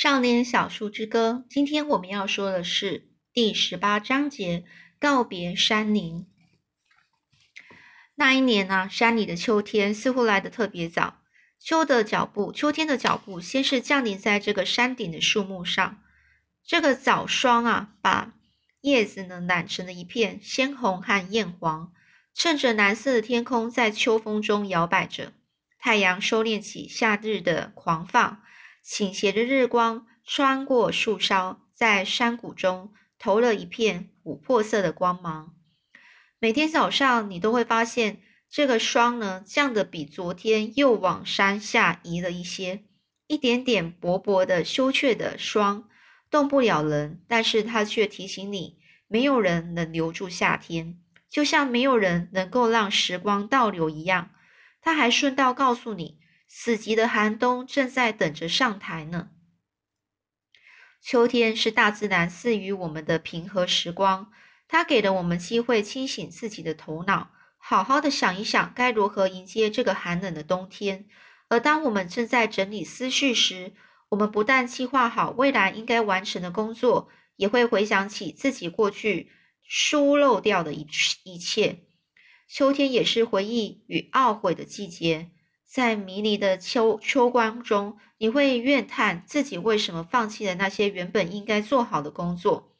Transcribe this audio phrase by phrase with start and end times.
[0.00, 4.62] 少年小树之歌，今天我们要说的是第十八章节
[5.00, 6.24] 告别山林。
[8.14, 11.22] 那一年呢，山里的秋天似乎来得特别早。
[11.58, 16.00] 秋的脚步，秋天的脚步，先是降临在这个山顶的树木上。
[16.64, 18.34] 这个早霜啊，把
[18.82, 21.92] 叶子呢染成了一片鲜红和艳黄。
[22.32, 25.32] 趁着蓝色的天空在秋风中摇摆着，
[25.76, 28.40] 太阳收敛起夏日的狂放，
[28.90, 35.54] 倾斜的日光穿过树梢，在山谷中投了一片琥珀色的光芒。
[36.38, 42.84] 每天早上，你都会发现这个霜呢降得比昨天又往山下移了一些，
[43.26, 45.86] 一点点薄薄的羞怯的霜，
[46.30, 50.98] 动不了人，但是它却提醒你，没有人能留住夏天。
[51.28, 54.30] 就像没有人能够让时光倒流一样，
[54.80, 56.17] 它还顺道告诉你，
[56.48, 59.30] 死寂的寒冬正在等着上台呢。
[61.00, 64.32] 秋天是大自然赐予我们的平和时光，
[64.66, 71.06] 它给了我们机会清醒自己的头脑，好好的想一想该如何迎接这个寒冷的冬天。
[71.48, 73.74] 而当我们正在整理思绪时，
[74.08, 79.30] 我们不但计划好未来应该完成的工作，也会回想起自己过去。
[79.70, 80.86] 疏漏掉的一
[81.24, 81.80] 一切，
[82.48, 85.30] 秋天也是回忆与懊悔的季节。
[85.70, 92.72] 在迷离的秋秋光中，你会怨叹自己为什么放弃了那些原本应该做好的工作，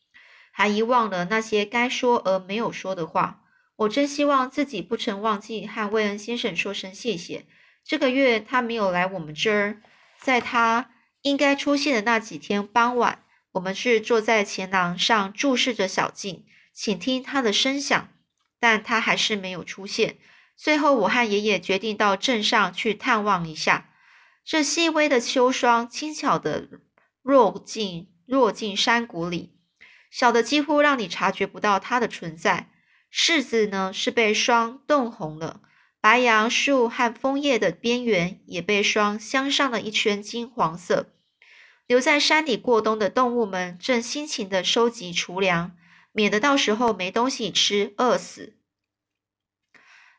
[0.51, 3.43] 还遗忘了那些该说而没有说的话。
[3.77, 7.45] 我真希望自己不曾忘记和魏恩先生说声谢谢。
[7.85, 9.83] 这个月他没有来我们这儿，
[10.19, 10.91] 在他
[11.23, 13.23] 应该出现的那几天傍晚，
[13.53, 16.47] 我们是坐在前廊上注视着小径。
[16.73, 18.09] 请听他的声响，
[18.59, 20.17] 但他还是没有出现。
[20.61, 23.91] 最后，我和爷爷决定到镇上去探望一下。
[24.45, 26.69] 这细微的秋霜，轻巧的
[27.23, 29.53] 落进落进山谷里，
[30.11, 32.73] 小的几乎让你察觉不到它的存在。
[33.13, 35.61] 柿子呢，是被霜冻红了；
[36.01, 41.13] 白杨树和枫叶的边缘也被霜镶上了一圈金黄色。
[41.87, 45.77] 留在山里过冬的动物们正辛勤地收集储粮。
[46.13, 48.58] 免得到时候没东西吃，饿死。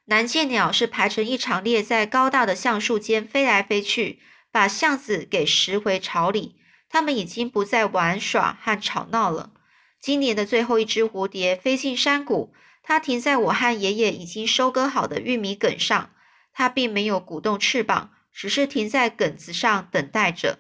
[0.10, 4.20] 南涧鸟是排成一长列，在高大的橡树间飞来飞去，
[4.52, 6.56] 把橡子给拾回巢里。
[6.90, 9.52] 它们已经不再玩耍和吵闹了。
[10.02, 16.10] 今年的最后一只蝴蝶飞进山谷，它停在我和爷爷已经收割好的玉米梗上。
[16.52, 20.58] 它并没有鼓动翅膀，只是停在梗子上等待着。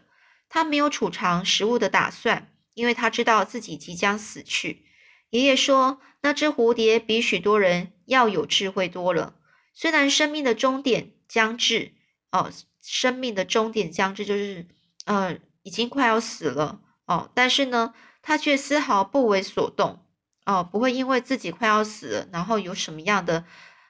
[0.48, 4.86] 它没有储藏食物的打算，因为它知道自己即将死去。
[5.32, 9.38] 爷爷说：“那只蝴蝶比许多人要有智慧多了。
[9.80, 11.94] 虽然生命的终点将至，
[12.34, 12.52] 哦，
[12.82, 14.68] 生命的终点将至，就是，
[15.06, 20.06] 呃，已经快要死了，哦，但是呢，他却丝毫不为所动，
[20.46, 23.46] 哦，不会因为自己快要死了，然后有什么样的，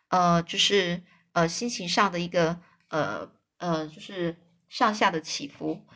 [0.09, 1.01] 呃，就是
[1.31, 3.27] 呃，心情上的一个，呃，
[3.57, 5.87] 呃，就是上下的起伏。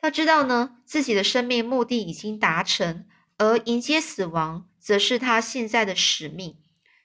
[0.00, 3.06] 他知道呢，自己的生命目的已经达成，
[3.36, 6.56] 而迎接死亡。”则是他现在的使命，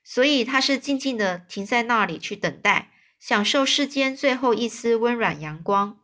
[0.03, 5.99] 所以他是静静的停在那里去等待，享受世间最后一丝温暖阳光。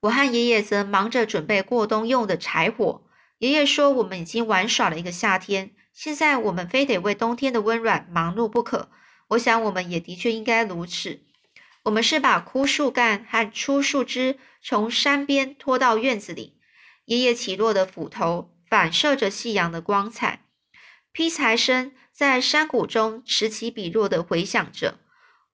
[0.00, 3.02] 我和爷爷则忙着准备过冬用的柴火。
[3.38, 8.90] 爷爷说：“我们已经玩耍了一个夏天，现在我们非得为冬天的温暖忙碌不可。”
[9.28, 11.20] 我想，我们也的确应该如此。
[11.84, 16.58] 我们是把枯树干和粗树枝从山边拖到院子里。
[17.06, 18.50] 爷爷起落的斧头。
[18.72, 20.46] 反射着夕阳的光彩，
[21.12, 25.00] 劈柴声在山谷中此起彼落的回响着。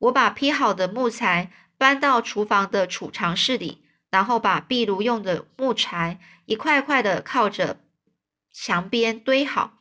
[0.00, 7.80] 我把劈好的木材搬到厨房的储藏室里，然后把壁炉用的木材一块块的靠着
[8.52, 9.78] 墙边堆好。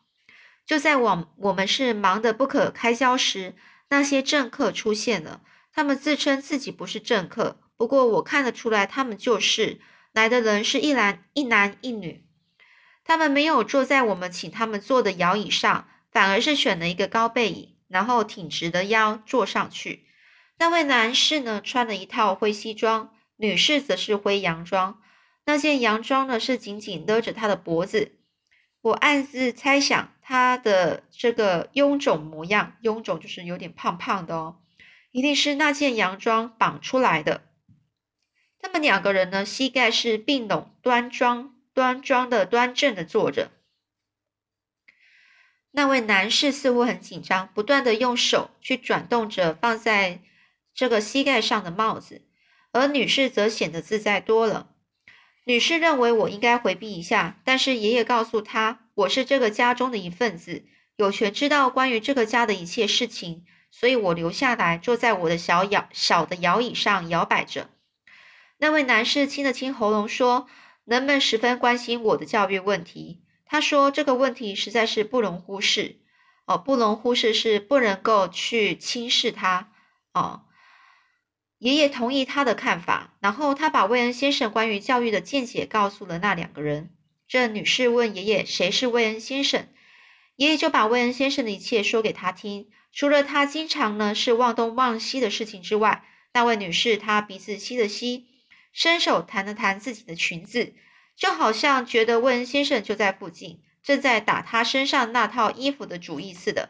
[0.65, 3.55] 就在我我们是忙得不可开交时，
[3.89, 5.41] 那些政客出现了。
[5.73, 9.81] 他们自称自己不是政客，不过我看得出来，他们就是。
[10.13, 12.25] 来的人是一男一男一女。
[13.03, 20.05] 他们没有坐在我们请他们坐的摇椅上，反而是选了一个高背椅，然后挺直的腰坐上去。
[20.57, 25.01] 那位男士呢，穿了一套灰西装，女士则是灰洋装。
[25.45, 28.13] 那件洋装呢，是紧紧勒着她的脖子。
[28.81, 34.57] 我暗自猜想，她的这个臃肿模样，臃肿就是有点胖胖的哦，
[35.11, 37.43] 一定是那件洋装绑出来的。
[38.59, 41.53] 他们两个人呢，膝盖是并拢，端庄。
[41.73, 43.51] 端庄的、端正的坐着。
[45.71, 50.21] 那位男士似乎很紧张，不断的用手去转动着放在
[50.73, 52.23] 这个膝盖上的帽子，
[52.71, 54.69] 而女士则显得自在多了。
[55.45, 60.65] 女士认为我应该回避一下，但是爷爷告诉她，我是这个家中的一份子，
[60.95, 67.69] 有权知道关于这个家的一切事情，所以我留下来，坐在我的小摇小的摇椅上摇摆着。
[68.57, 70.47] 那位男士清了清喉咙说
[70.83, 75.99] ：“人们十分关心我的教育问题。”他说：“这个问题实在是不容忽视。
[76.45, 79.71] 哦，不容忽视是不能够去轻视它。”
[80.13, 80.43] 哦。
[81.59, 86.91] 爷爷同意他的看法，然后他把魏恩先生关于教育的见解告诉了那两个人。
[87.27, 89.67] 这女士问爷爷：“谁是魏恩先生？”
[90.37, 98.27] 爷爷就把魏恩先生的一切说给他听，除了他经常呢是忘东忘西的事情之外，那位女士她鼻子吸了吸，
[98.71, 100.75] 伸手弹了弹自己的裙子，
[101.17, 106.69] 就好像觉得魏恩先生就在附近，正在打他身上那套衣服的主意似的。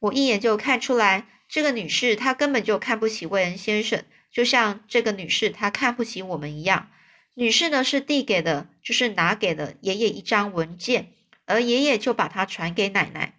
[0.00, 1.28] 我一眼就看出来。
[1.48, 6.90] 这个女士她根本就看不起魏恩先生，就像这个女士她看不起我们一样。
[7.34, 11.12] 女士呢是递给的，就是拿给了爷爷一张文件，
[11.44, 13.34] 而爷爷就把它传给奶奶。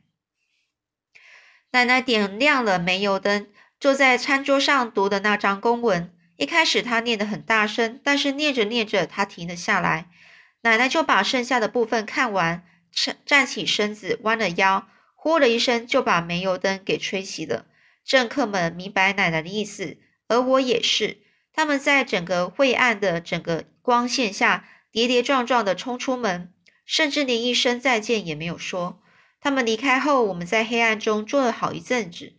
[1.71, 6.09] 奶奶点亮了煤油灯，坐在餐桌上读的那张公文。
[6.37, 10.09] 一开始她念得很大声，但是念着念着她停了下来。
[10.61, 17.65] 奶奶就把剩下的部分看完，站站起身子，弯了腰，呼了一声就把煤油灯给吹熄了。
[18.05, 19.97] 政客们明白奶奶的意思，
[20.27, 21.17] 而我也是。
[21.53, 26.53] 他们在整个晦暗的整个光线下跌跌撞撞地冲出门，
[26.85, 29.01] 甚至连一声再见也没有说。
[29.39, 32.33] 他们离开后，我们在黑暗中坐了好一阵子。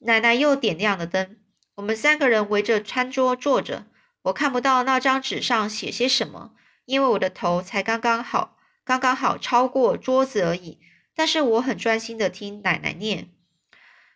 [0.00, 1.36] 奶奶又点亮了灯，
[1.76, 3.86] 我们三个人围着餐桌坐着。
[4.22, 6.52] 我看不到那张纸上写些什么，
[6.86, 10.78] 因为我的头才刚刚好，刚刚好超过桌子而已。
[11.14, 13.28] 但是我很专心地听奶奶念。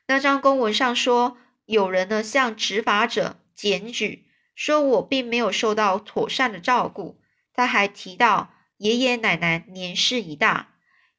[0.06, 7.20] 那张公文上说，有人呢向执法者检举，说我并没有受到妥善的照顾。
[7.52, 10.75] 他还提到爷爷奶奶年事已大，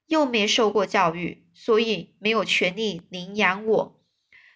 [0.07, 3.98] 又没受过教育，所以没有权利领养我。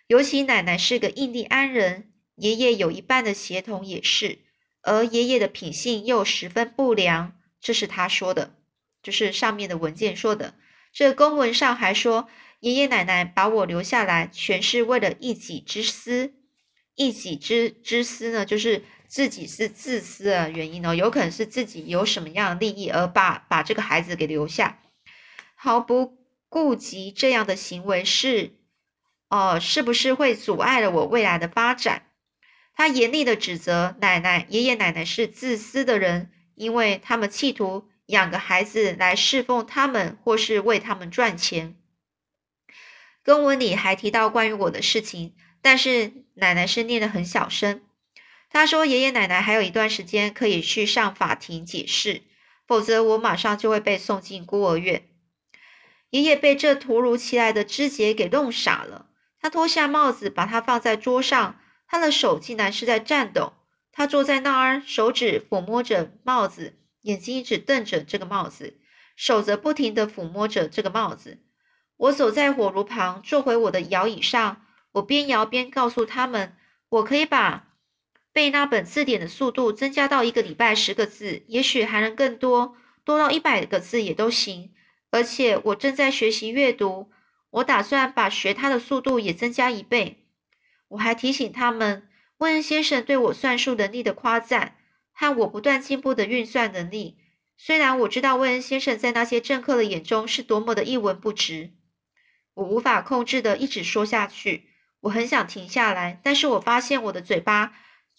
[0.07, 4.39] 尤其奶奶是个印第安人，爷爷有一半的血统也是，
[4.81, 7.35] 而爷爷的品性又十分不良。
[7.59, 8.55] 这是他说的，
[9.01, 10.55] 就是上面的文件说的。
[10.91, 12.29] 这公文上还说。
[12.59, 16.33] 爷爷奶奶把我留下来，全是为了一己之私。
[16.95, 24.79] 一己之之私呢，就是自己是自私的原因呢，有可能是自己有什么样的利益而把把这个孩子给留下，
[25.55, 26.17] 毫不
[26.47, 28.53] 顾及这样的行为是，
[29.33, 32.03] 哦，是不是会阻碍了我未来的发展？
[32.75, 41.75] 他严厉的指责奶奶、爷爷奶奶是自私的人，因为他们企图养个孩子来侍奉他们，或是为他们赚钱。
[43.25, 45.33] 公文里还提到关于我的事情，
[45.63, 47.81] 但是奶奶是念得很小声。
[48.51, 52.21] 她说：“爷爷奶奶还有一段时间可以去上法庭解释，
[52.67, 55.07] 否则我马上就会被送进孤儿院。”
[56.11, 59.07] 爷爷被这突如其来的肢解给弄傻了。
[59.43, 63.51] 他脱下帽子，把它放在桌上，他的手竟然是在颤抖。
[63.91, 68.79] 他坐在那儿，手指抚摸着帽子，眼睛一直瞪着这个帽子，
[69.17, 71.39] 手则不停地抚摸着这个帽子。
[71.97, 74.61] 我走在火炉旁，坐回我的摇椅上。
[74.93, 76.55] 我边摇边告诉他们
[76.87, 77.67] ：“我可以把
[78.31, 84.71] 背那本字典的速度增加到一个礼拜十个字，也许还能更多，多到一百个字也都行。
[85.11, 87.11] 而且我正在学习阅读，
[87.53, 90.27] 我打算把学它的速度也增加一倍。”
[90.89, 92.07] 我还提醒他们，
[92.37, 94.75] 温恩先生对我算术能力的夸赞
[95.11, 97.17] 和我不断进步的运算能力。
[97.57, 101.71] 虽然我知道温恩先生在那些政客的眼中是多么的一文不值。
[102.55, 104.69] 我无法控制的一直说下去，
[105.01, 107.73] 我很想停下来，但是我发现我的嘴巴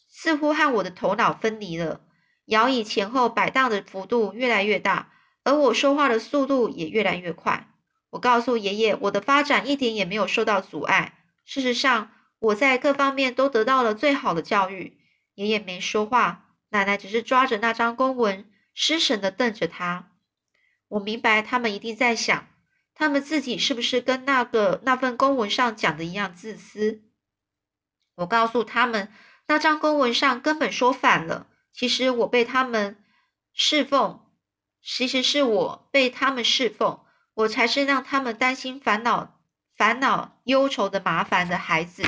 [0.08, 2.00] 似乎和我的头脑分离了，
[2.46, 5.12] 摇椅前后摆荡的幅度越来越大，
[5.44, 7.68] 而我说话的速度也越来越快。
[8.14, 14.98] 我告诉爷爷，我的发展一点也没有受到阻碍，事实上，我在各方面都得到了最好的教育。
[15.34, 20.12] 爷爷没说话，奶奶只是抓着那张公文，失神的瞪着他。
[20.88, 22.46] 我明白，他们一定在想。
[22.94, 27.02] 他们自己是不是跟那个那份公文上讲的一样自私？
[28.14, 29.12] 我告诉他们，
[29.48, 31.48] 那张公文上根本说反了。
[31.72, 32.96] 其实我被他们
[33.52, 34.24] 侍奉，
[34.80, 37.03] 其实是我被他们侍奉，
[37.34, 39.40] 我才是让他们担心、烦恼、
[39.76, 42.02] 烦恼、忧愁的麻烦的孩子。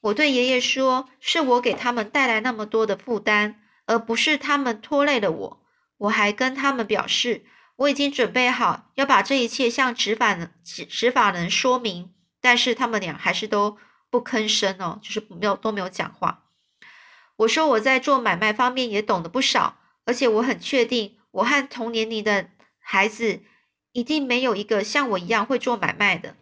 [0.00, 5.66] 我对爷爷说，是我给他们带来那么多的负担，而不是他们拖累了我。
[5.98, 7.44] 我还跟他们表示。
[7.76, 13.76] 我已经准备好要把这一切向执法人、执法人说明，但是他们俩还是都
[14.08, 16.44] 不吭声哦，就是没有都没有讲话。
[17.36, 19.76] 我说我在做买卖方面也懂得不少，
[20.06, 22.48] 而且我很确定，我和同年龄的
[22.78, 23.42] 孩子
[23.96, 26.36] 一定没有一个像我一样会做买卖的。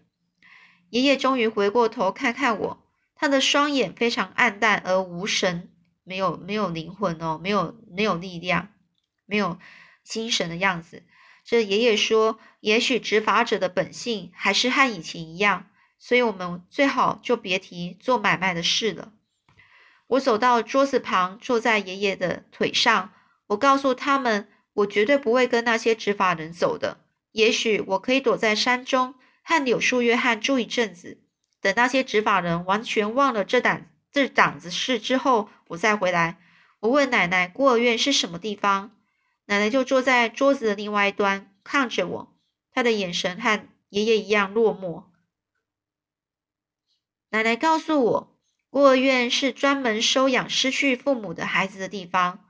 [0.90, 2.82] 爷爷终于回过头看看我，
[3.14, 5.68] 他的双眼非常暗淡而无神，
[6.02, 8.70] 没有没有灵魂哦，没有没有力量，
[9.25, 9.56] 没有
[10.02, 11.04] 精神的样子。
[11.44, 19.12] 这爷爷说：“也许执法者的本性还是和以前一样，所以我们最好就别提做买卖的事了。”
[20.08, 23.12] 我走到桌子旁，坐在爷爷的腿上。
[23.46, 27.03] 我告诉他们，我绝对不会跟那些执法人走的。
[27.34, 31.20] 也许我可以躲在山中，和柳树约翰住一阵子，
[31.60, 36.38] 等那些执法人完全忘了这档这档子事之后，我再回来。
[36.78, 38.92] 我问奶奶，孤儿院是什么地方？
[39.46, 42.36] 奶奶就坐在桌子的另外一端，看着我，
[42.72, 45.06] 她的眼神和爷爷一样落寞。
[47.30, 48.38] 奶奶告诉我，
[48.70, 52.46] 孤儿院是专门收养失去父母的孩子的地方，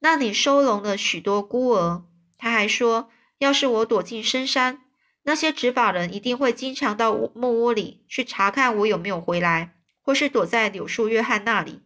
[0.00, 2.04] 那里收容了许多孤儿。
[2.36, 4.82] 她还说，要是我躲进深山，
[5.24, 11.80] 那些执法人一定会经常到木屋里去查看我有没有回来，或是躲在柳树约翰那里。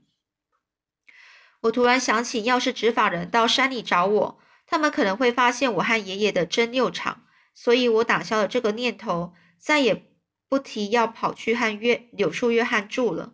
[1.63, 7.25] 我突然想起，要是执法人到山里找我，他们可能会发现我和爷爷的争拗场，
[7.55, 10.07] 所以我打消了这个念头，再也
[10.49, 13.33] 不提要跑去和约柳树约翰住了。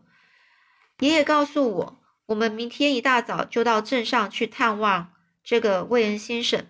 [1.01, 6.67] 爷爷告诉我，我们明天一大早就到镇上去探望这个魏恩先生。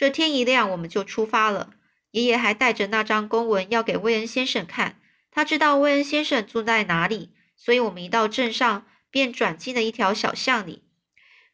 [0.00, 1.74] 这天一亮，我们就出发了。
[2.12, 4.98] 爷爷还带着那张公文要给威恩先生看，
[5.30, 10.84] 他知道威恩先生住在哪里，所以我们一到镇上便转进了一条小巷里。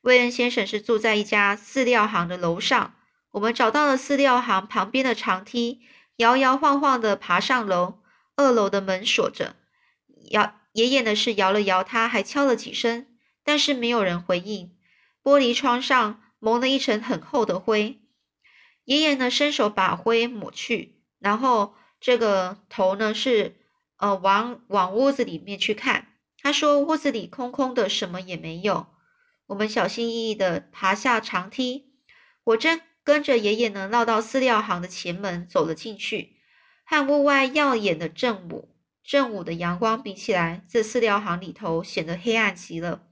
[0.03, 2.95] 威恩先生是住在一家饲料行的楼上。
[3.33, 5.81] 我们找到了饲料行旁边的长梯，
[6.19, 7.99] 摇摇晃晃地爬上楼。
[8.37, 9.57] 二楼的门锁着，
[10.31, 13.09] 摇爷爷呢是摇了摇，他还敲了几声，
[13.43, 14.71] 但是没有人回应。
[15.21, 17.99] 玻璃窗上蒙了一层很厚的灰。
[18.87, 23.57] 爷爷呢伸手把灰抹去，然后这个头呢是
[23.99, 26.09] 呃往往屋子里面去看。
[26.39, 28.87] 他说屋子里空空的，什么也没有。
[29.49, 31.93] 我们小心翼翼地爬下长梯，
[32.45, 36.37] 我正跟着爷爷呢绕到饲料行的前门走了进去。
[36.85, 43.03] 和屋外耀眼的正午正午的阳光比起来，这饲料行里头显得黑暗极了。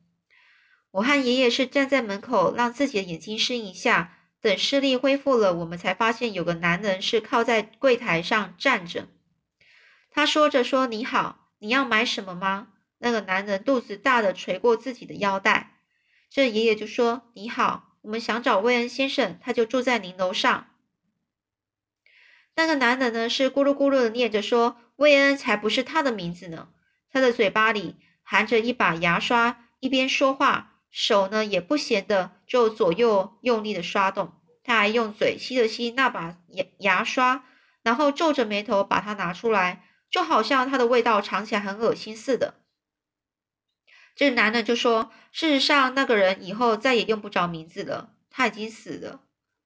[0.93, 9.09] 我和爷爷是站在门口，让自己的眼睛适应一下，等视力恢复了，我们才发现有个男人是靠在柜台上站着。
[10.11, 12.69] 他说着说：“你好，你要买什么吗？”
[13.01, 15.79] 那个男人肚子大的垂过自己的腰带。
[16.29, 20.67] 这爷爷就说：“你好，我们想找魏恩先生，他就住在您楼上。”
[22.55, 26.69] 那个男人呢是咕噜咕噜的念着说：“魏恩才不是他的名字呢。”
[27.11, 34.33] 他的嘴巴里含着一把牙刷，一边说话，手呢也不闲的就左右用力的刷动。
[34.63, 37.45] 他还用嘴吸了吸那把牙牙刷，
[37.83, 42.55] 然后皱着眉头把它拿出来，就好像它的味道尝起来很恶心似的。
[44.15, 49.23] 这男的就说：“事实上，那个人以后再也用不着名字了，他已经死了。”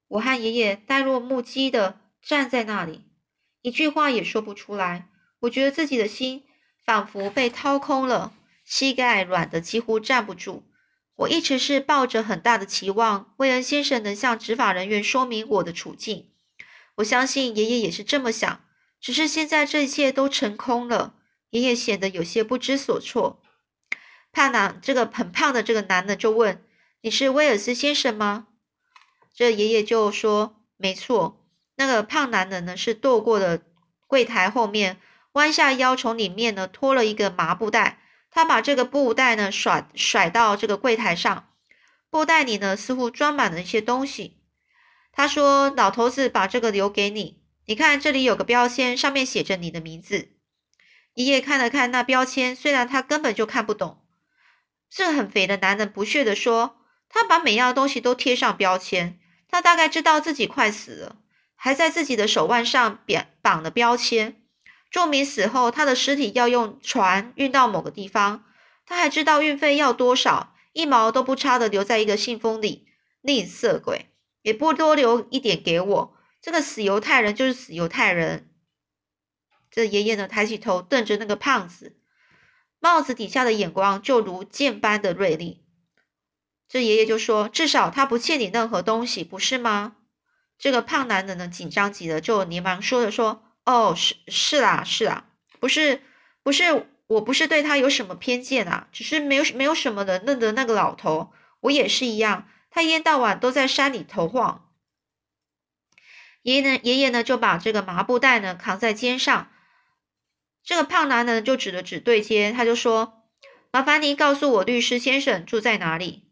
[0.08, 3.04] 我和爷爷呆若木鸡的站在那里，
[3.60, 5.10] 一句话也说不出来。
[5.40, 6.44] 我觉得自己的心
[6.82, 8.32] 仿佛被掏空了，
[8.64, 10.64] 膝盖软得几乎站不住。
[11.18, 16.30] 我一直是抱着很大的期望，魏恩先生能向执法人员说明我的处境。
[16.96, 18.60] 我相信爷爷也是这么想，
[19.00, 21.14] 只是现在这一切都成空了。
[21.50, 23.42] 爷爷显得有些不知所措。
[24.30, 26.62] 胖男，这个很胖的这个男的就问
[27.02, 28.48] ：“你是威尔斯先生吗？”
[29.34, 31.44] 这爷爷就说：“没错。”
[31.76, 33.62] 那个胖男人呢，是躲过的
[34.06, 35.00] 柜台后面，
[35.32, 38.02] 弯下腰从里面呢拖了一个麻布袋。
[38.30, 41.48] 他把这个布袋呢甩甩到这个柜台上，
[42.10, 44.42] 布袋里呢似乎装满了一些东西。
[45.12, 50.30] 他说：“老头子把这个留给你，你看这里有个标签，上面写着你的名字。”
[51.14, 54.04] 爷爷看了看那标签，虽然他根本就看不懂。
[54.88, 56.78] 这很肥的男人不屑地说
[57.10, 59.18] ：“他把每样东西都贴上标签，
[59.48, 61.16] 他大概知道自己快死了，
[61.56, 64.42] 还在自己的手腕上绑绑了标签，
[64.90, 68.44] 注明死后他的尸体要用船运到某个地方。
[68.86, 72.88] 他还知道运费要多少，一毛都不差的留在一个信封里。
[73.20, 74.10] 吝啬鬼，
[74.42, 76.16] 也不多留一点给我。
[76.40, 78.50] 这个死犹太人就是死犹太人。”
[79.70, 81.98] 这爷爷呢，抬起头瞪着那个胖子。
[82.80, 85.66] 帽子底下的眼光就如剑般的锐利。
[86.68, 89.96] 这爷爷就说：“至少他不欠你任何东西，不是吗？”
[90.56, 95.26] 这个胖男人呢，紧张极了，就连忙说着说：“哦，是是啦，是啦，
[95.60, 96.00] 不是
[96.42, 102.48] 不是，我不是对他有什么偏见啊，只是没有没有什么人认得那个老头，我也是一样。
[102.70, 104.70] 他一天到晚都在山里头晃。
[106.40, 109.50] 爷爷呢，爷爷呢就把这个麻布袋呢扛在肩上。
[110.64, 113.24] 这个胖男人就指了指对街，他就说
[113.70, 116.27] ：“麻烦您告诉我，律师先生住在哪里？”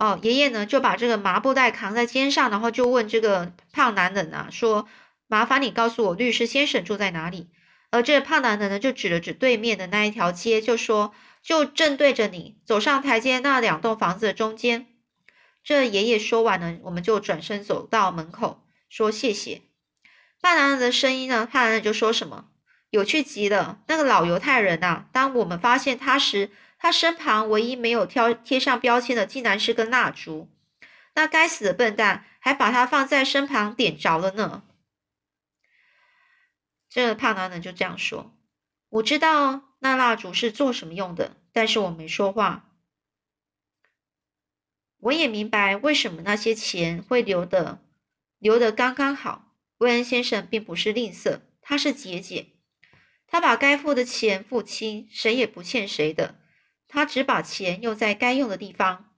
[0.00, 4.88] 哦，爷爷呢就把这个麻布袋扛在肩上，然后就问这个胖男人啊，说
[5.28, 7.50] ：“麻烦你告诉我，律师先生住在哪里？”
[7.92, 11.12] 而这个胖男人呢就指了指对面的那一条街，就说
[11.44, 14.86] ：“就正对着你，走上台阶那两栋房子的中间。”
[15.62, 19.60] 这爷爷说完呢，我们就转身走到门口，说谢谢。
[20.40, 22.46] 胖男人的声音呢，胖男人就说什么
[22.88, 26.50] ：“有趣极了，那个老犹太人呐，当我们发现他时。”
[26.82, 30.48] 他身旁唯一没有贴贴上标签的，竟然是根蜡烛。
[31.14, 34.64] 那该死的笨蛋还把它放在身旁点着了呢。
[36.88, 38.34] 这个胖男人就这样说
[38.88, 42.70] ：“我知道那蜡烛是做什么用的，但是我没说话。
[45.00, 47.84] 我也明白为什么那些钱会留的
[48.38, 49.54] 留的刚刚好。
[49.78, 52.52] 威恩先生并不是吝啬，他是节俭，
[53.26, 56.39] 他把该付的钱付清，谁也不欠谁的。”
[56.92, 59.14] 他只把钱用在该用的地方。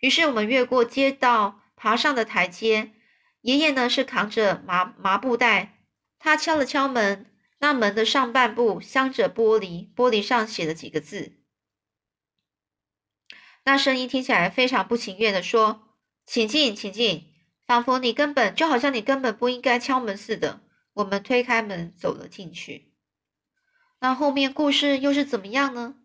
[0.00, 2.92] 于是我们越过街道，爬上的台阶。
[3.42, 5.84] 爷爷呢是扛着麻麻布袋，
[6.18, 11.38] 他敲了敲门，那门的上半部镶着玻璃，玻璃上写了几个字。
[13.64, 15.94] 那声音听起来非常不情愿的说
[16.26, 17.32] ：“请进，请进。”
[17.64, 20.60] 仿佛你根本就好像你根本不应该敲门似的。
[20.94, 22.92] 我们推开门走了进去。
[24.00, 25.96] 那后面故事又是怎么样呢？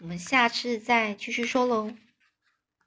[0.00, 1.90] 我们下次再继续说喽。